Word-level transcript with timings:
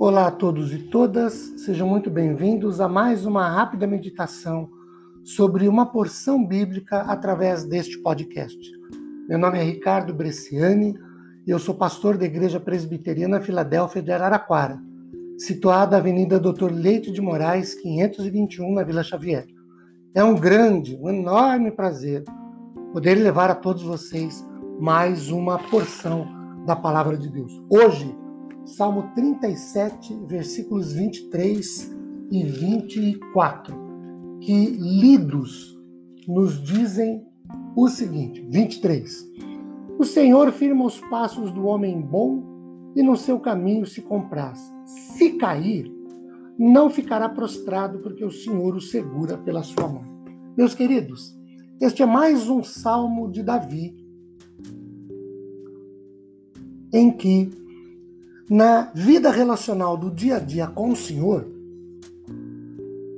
Olá 0.00 0.28
a 0.28 0.30
todos 0.30 0.72
e 0.72 0.78
todas, 0.78 1.34
sejam 1.58 1.86
muito 1.86 2.10
bem-vindos 2.10 2.80
a 2.80 2.88
mais 2.88 3.26
uma 3.26 3.46
rápida 3.46 3.86
meditação 3.86 4.66
sobre 5.22 5.68
uma 5.68 5.84
porção 5.84 6.42
bíblica 6.42 7.02
através 7.02 7.64
deste 7.64 7.98
podcast. 7.98 8.58
Meu 9.28 9.38
nome 9.38 9.58
é 9.58 9.62
Ricardo 9.62 10.14
Bresciani 10.14 10.94
e 11.46 11.50
eu 11.50 11.58
sou 11.58 11.74
pastor 11.74 12.16
da 12.16 12.24
Igreja 12.24 12.58
Presbiteriana 12.58 13.42
Filadélfia 13.42 14.00
de 14.00 14.10
Araraquara, 14.10 14.80
situada 15.36 15.90
na 15.90 15.98
Avenida 15.98 16.40
Doutor 16.40 16.72
Leite 16.72 17.12
de 17.12 17.20
Moraes, 17.20 17.74
521, 17.74 18.72
na 18.72 18.82
Vila 18.82 19.02
Xavier. 19.02 19.44
É 20.14 20.24
um 20.24 20.34
grande, 20.34 20.96
um 20.96 21.10
enorme 21.10 21.70
prazer 21.72 22.24
poder 22.94 23.16
levar 23.16 23.50
a 23.50 23.54
todos 23.54 23.82
vocês 23.82 24.42
mais 24.80 25.30
uma 25.30 25.58
porção 25.58 26.26
da 26.64 26.74
palavra 26.74 27.18
de 27.18 27.28
Deus. 27.28 27.52
Hoje, 27.68 28.18
Salmo 28.64 29.10
37, 29.14 30.14
versículos 30.26 30.92
23 30.92 31.96
e 32.30 32.44
24, 32.44 33.74
que 34.40 34.66
lidos 34.66 35.78
nos 36.28 36.62
dizem 36.62 37.26
o 37.74 37.88
seguinte: 37.88 38.46
23. 38.48 39.30
O 39.98 40.04
Senhor 40.04 40.52
firma 40.52 40.84
os 40.84 41.00
passos 41.00 41.52
do 41.52 41.66
homem 41.66 42.00
bom 42.00 42.92
e 42.94 43.02
no 43.02 43.16
seu 43.16 43.38
caminho 43.40 43.86
se 43.86 44.02
compraz. 44.02 44.58
Se 44.84 45.32
cair, 45.32 45.90
não 46.58 46.90
ficará 46.90 47.28
prostrado, 47.28 47.98
porque 48.00 48.24
o 48.24 48.30
Senhor 48.30 48.76
o 48.76 48.80
segura 48.80 49.36
pela 49.38 49.62
sua 49.62 49.88
mão. 49.88 50.04
Meus 50.56 50.74
queridos, 50.74 51.36
este 51.80 52.02
é 52.02 52.06
mais 52.06 52.48
um 52.48 52.62
salmo 52.62 53.30
de 53.30 53.42
Davi, 53.42 53.96
em 56.92 57.10
que 57.10 57.50
na 58.50 58.90
vida 58.92 59.30
relacional 59.30 59.96
do 59.96 60.10
dia 60.10 60.38
a 60.38 60.40
dia 60.40 60.66
com 60.66 60.90
o 60.90 60.96
Senhor, 60.96 61.46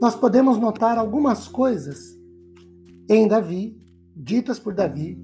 nós 0.00 0.14
podemos 0.14 0.56
notar 0.56 0.96
algumas 0.96 1.46
coisas 1.46 2.18
em 3.06 3.28
Davi, 3.28 3.78
ditas 4.16 4.58
por 4.58 4.72
Davi, 4.72 5.20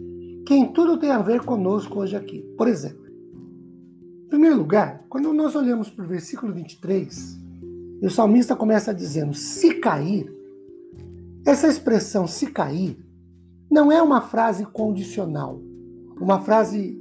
que 0.46 0.52
em 0.52 0.70
tudo 0.74 0.98
tem 0.98 1.11
a 1.11 1.22
ver 1.22 1.41
conosco 1.41 2.00
hoje 2.00 2.14
aqui. 2.14 2.42
Por 2.58 2.69
exemplo, 2.69 3.06
em 4.27 4.28
primeiro 4.28 4.58
lugar, 4.58 5.06
quando 5.08 5.33
nós 5.33 5.55
olhamos 5.55 5.88
para 5.88 6.05
o 6.05 6.08
versículo 6.08 6.52
23, 6.52 7.41
e 8.02 8.06
o 8.06 8.11
salmista 8.11 8.55
começa 8.55 8.92
dizendo: 8.92 9.33
se 9.33 9.77
cair, 9.77 10.30
essa 11.46 11.66
expressão 11.66 12.27
se 12.27 12.48
cair 12.48 12.98
não 13.70 13.91
é 13.91 14.02
uma 14.02 14.20
frase 14.20 14.66
condicional, 14.66 15.58
uma 16.20 16.41
frase 16.41 17.00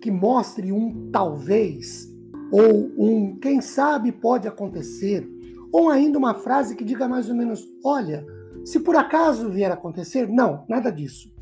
que 0.00 0.10
mostre 0.10 0.70
um 0.70 1.10
talvez 1.10 2.07
ou 2.50 2.90
um 2.98 3.36
quem 3.36 3.60
sabe 3.60 4.12
pode 4.12 4.48
acontecer, 4.48 5.28
ou 5.72 5.90
ainda 5.90 6.18
uma 6.18 6.34
frase 6.34 6.74
que 6.74 6.84
diga 6.84 7.08
mais 7.08 7.28
ou 7.28 7.34
menos: 7.34 7.66
olha, 7.84 8.24
se 8.64 8.80
por 8.80 8.96
acaso 8.96 9.50
vier 9.50 9.70
a 9.70 9.74
acontecer, 9.74 10.28
não, 10.28 10.64
nada 10.68 10.90
disso. 10.90 11.32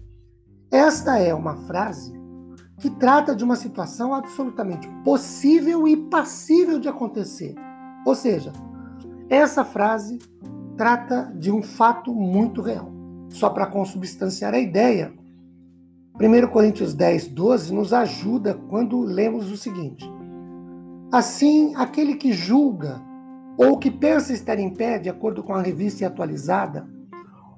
Esta 0.71 1.19
é 1.19 1.35
uma 1.35 1.57
frase 1.57 2.13
que 2.79 2.91
trata 2.91 3.35
de 3.35 3.45
uma 3.45 3.57
situação 3.57 4.15
absolutamente 4.15 4.89
possível 5.03 5.89
e 5.89 5.97
passível 5.97 6.79
de 6.79 6.89
acontecer. 6.89 7.55
Ou 8.05 8.15
seja, 8.15 8.53
essa 9.29 9.65
frase 9.65 10.19
trata 10.77 11.33
de 11.37 11.51
um 11.51 11.63
fato 11.63 12.15
muito 12.15 12.61
real. 12.61 12.93
Só 13.29 13.51
para 13.51 13.67
consubstanciar 13.67 14.55
a 14.55 14.59
ideia, 14.59 15.13
1 16.21 16.47
Coríntios 16.49 16.95
10, 16.95 17.29
12 17.29 17.75
nos 17.75 17.93
ajuda 17.93 18.55
quando 18.69 19.01
lemos 19.01 19.51
o 19.51 19.57
seguinte: 19.57 20.09
Assim, 21.13 21.75
aquele 21.77 22.17
que 22.17 22.33
julga 22.33 23.01
ou 23.59 23.79
que 23.79 23.91
pensa 23.91 24.33
estar 24.33 24.59
em 24.59 24.73
pé, 24.73 24.99
de 24.99 25.09
acordo 25.09 25.43
com 25.43 25.55
a 25.55 25.63
revista 25.63 26.07
atualizada, 26.07 26.89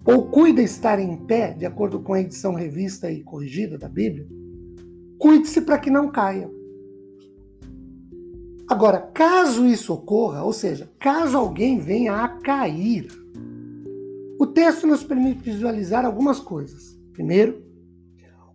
ou 0.04 0.30
cuida 0.30 0.62
estar 0.62 0.98
em 0.98 1.16
pé, 1.16 1.52
de 1.52 1.66
acordo 1.66 2.00
com 2.00 2.12
a 2.14 2.20
edição 2.20 2.54
revista 2.54 3.10
e 3.10 3.22
corrigida 3.22 3.76
da 3.76 3.88
Bíblia, 3.88 4.26
cuide-se 5.18 5.60
para 5.60 5.78
que 5.78 5.90
não 5.90 6.10
caia. 6.10 6.50
Agora, 8.68 9.00
caso 9.00 9.66
isso 9.66 9.92
ocorra, 9.92 10.42
ou 10.42 10.52
seja, 10.52 10.90
caso 10.98 11.36
alguém 11.36 11.78
venha 11.78 12.16
a 12.16 12.28
cair, 12.28 13.08
o 14.38 14.46
texto 14.46 14.86
nos 14.86 15.02
permite 15.02 15.42
visualizar 15.42 16.04
algumas 16.04 16.38
coisas. 16.38 16.96
Primeiro, 17.12 17.62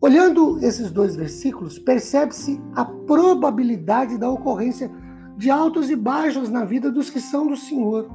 Olhando 0.03 0.59
esses 0.62 0.91
dois 0.91 1.16
versículos, 1.16 1.80
percebe-se 1.80 2.59
a 2.75 2.84
probabilidade 2.84 4.18
da 4.18 4.30
ocorrência 4.30 4.91
de 5.38 5.50
altos 5.50 5.90
e 5.90 5.96
baixos 5.96 6.50
na 6.50 6.66
vida 6.66 6.91
dos 6.91 7.09
que 7.09 7.22
são 7.22 7.47
do 7.47 7.56
Senhor. 7.56 8.12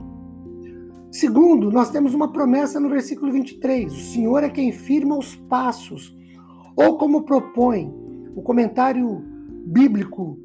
Segundo, 1.10 1.72
nós 1.72 1.88
temos 1.88 2.12
uma 2.12 2.31
promessa 2.31 2.78
no 2.78 2.91
versículo 2.91 3.32
23: 3.32 3.91
o 3.91 4.12
Senhor 4.12 4.44
é 4.44 4.50
quem 4.50 4.71
firma 4.71 5.16
os 5.16 5.34
passos, 5.34 6.15
ou 6.77 6.98
como 6.98 7.22
propõe 7.22 7.91
o 8.37 8.43
comentário 8.43 9.25
bíblico 9.65 10.38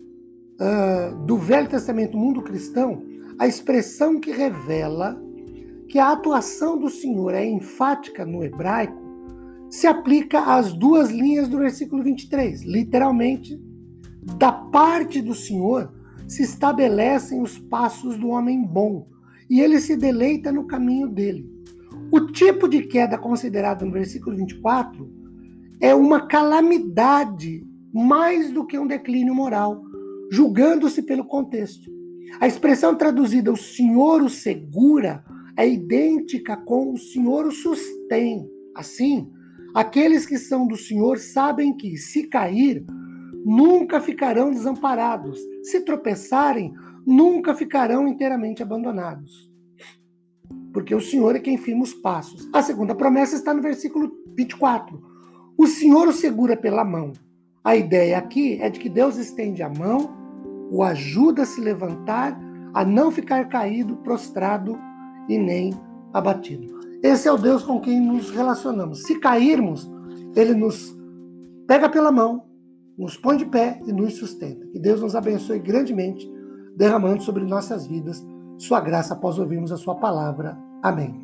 uh, 0.61 1.25
do 1.25 1.35
Velho 1.35 1.67
Testamento 1.67 2.17
Mundo 2.17 2.41
Cristão, 2.41 3.03
a 3.37 3.45
expressão 3.45 4.17
que 4.17 4.31
revela 4.31 5.21
que 5.89 5.99
a 5.99 6.13
atuação 6.13 6.79
do 6.79 6.89
Senhor 6.89 7.33
é 7.33 7.45
enfática 7.45 8.25
no 8.25 8.45
hebraico 8.45 9.02
se 9.73 9.87
aplica 9.87 10.39
às 10.39 10.71
duas 10.71 11.09
linhas 11.09 11.47
do 11.47 11.57
versículo 11.57 12.03
23. 12.03 12.61
Literalmente, 12.61 13.59
da 14.37 14.51
parte 14.51 15.19
do 15.19 15.33
Senhor 15.33 15.91
se 16.27 16.43
estabelecem 16.43 17.41
os 17.41 17.57
passos 17.57 18.15
do 18.15 18.27
homem 18.27 18.63
bom, 18.63 19.07
e 19.49 19.59
ele 19.59 19.79
se 19.79 19.97
deleita 19.97 20.51
no 20.51 20.67
caminho 20.67 21.09
dele. 21.09 21.51
O 22.11 22.19
tipo 22.19 22.67
de 22.67 22.83
queda 22.83 23.17
considerado 23.17 23.83
no 23.83 23.91
versículo 23.91 24.37
24 24.37 25.11
é 25.81 25.95
uma 25.95 26.27
calamidade 26.27 27.65
mais 27.91 28.51
do 28.51 28.67
que 28.67 28.77
um 28.77 28.85
declínio 28.85 29.33
moral, 29.33 29.81
julgando-se 30.31 31.01
pelo 31.01 31.25
contexto. 31.25 31.89
A 32.39 32.45
expressão 32.45 32.95
traduzida 32.95 33.51
o 33.51 33.57
Senhor 33.57 34.21
o 34.21 34.29
segura 34.29 35.25
é 35.57 35.67
idêntica 35.67 36.55
com 36.55 36.93
o 36.93 36.97
Senhor 36.97 37.47
o 37.47 37.51
sustém. 37.51 38.47
Assim, 38.75 39.31
Aqueles 39.73 40.25
que 40.25 40.37
são 40.37 40.67
do 40.67 40.77
Senhor 40.77 41.17
sabem 41.17 41.75
que, 41.75 41.97
se 41.97 42.27
cair, 42.27 42.85
nunca 43.43 43.99
ficarão 43.99 44.51
desamparados. 44.51 45.39
Se 45.63 45.81
tropeçarem, 45.81 46.73
nunca 47.05 47.55
ficarão 47.55 48.07
inteiramente 48.07 48.61
abandonados. 48.61 49.51
Porque 50.71 50.93
o 50.93 51.01
Senhor 51.01 51.35
é 51.35 51.39
quem 51.39 51.57
firma 51.57 51.83
os 51.83 51.93
passos. 51.93 52.47
A 52.53 52.61
segunda 52.61 52.93
promessa 52.93 53.35
está 53.35 53.53
no 53.53 53.61
versículo 53.61 54.11
24. 54.35 55.01
O 55.57 55.67
Senhor 55.67 56.07
o 56.07 56.13
segura 56.13 56.55
pela 56.55 56.85
mão. 56.85 57.11
A 57.63 57.75
ideia 57.75 58.17
aqui 58.17 58.59
é 58.61 58.69
de 58.69 58.79
que 58.79 58.89
Deus 58.89 59.17
estende 59.17 59.63
a 59.63 59.69
mão, 59.69 60.13
o 60.69 60.83
ajuda 60.83 61.43
a 61.43 61.45
se 61.45 61.61
levantar, 61.61 62.37
a 62.73 62.83
não 62.83 63.11
ficar 63.11 63.47
caído, 63.47 63.97
prostrado 63.97 64.77
e 65.29 65.37
nem 65.37 65.73
abatido. 66.11 66.73
Esse 67.03 67.27
é 67.27 67.31
o 67.31 67.37
Deus 67.37 67.63
com 67.63 67.81
quem 67.81 67.99
nos 67.99 68.29
relacionamos. 68.31 69.03
Se 69.03 69.19
cairmos, 69.19 69.91
ele 70.35 70.53
nos 70.53 70.95
pega 71.67 71.89
pela 71.89 72.11
mão, 72.11 72.45
nos 72.97 73.17
põe 73.17 73.35
de 73.35 73.45
pé 73.45 73.81
e 73.85 73.91
nos 73.91 74.15
sustenta. 74.15 74.65
Que 74.67 74.79
Deus 74.79 75.01
nos 75.01 75.13
abençoe 75.13 75.59
grandemente, 75.59 76.31
derramando 76.77 77.21
sobre 77.21 77.43
nossas 77.43 77.85
vidas 77.85 78.23
sua 78.57 78.79
graça 78.79 79.13
após 79.13 79.37
ouvirmos 79.37 79.71
a 79.71 79.77
sua 79.77 79.95
palavra. 79.95 80.57
Amém. 80.81 81.22